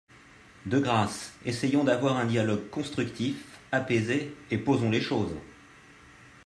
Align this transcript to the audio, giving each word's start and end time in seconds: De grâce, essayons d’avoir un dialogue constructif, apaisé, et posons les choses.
De 0.65 0.79
grâce, 0.79 1.31
essayons 1.45 1.83
d’avoir 1.83 2.17
un 2.17 2.25
dialogue 2.25 2.71
constructif, 2.71 3.59
apaisé, 3.71 4.35
et 4.49 4.57
posons 4.57 4.89
les 4.89 4.99
choses. 4.99 5.29